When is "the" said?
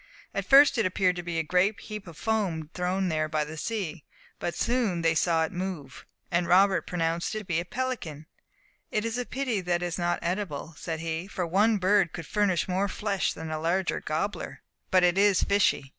3.45-3.55